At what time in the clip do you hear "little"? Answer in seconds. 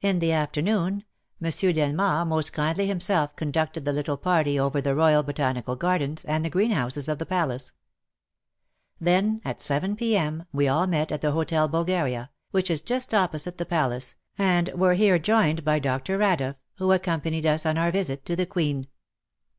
3.92-4.16